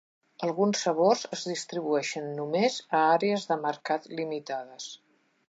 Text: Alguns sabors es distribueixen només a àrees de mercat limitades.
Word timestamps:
Alguns 0.45 0.79
sabors 0.85 1.21
es 1.37 1.43
distribueixen 1.49 2.33
només 2.39 2.79
a 3.01 3.03
àrees 3.11 3.47
de 3.53 3.59
mercat 3.69 4.11
limitades. 4.23 4.91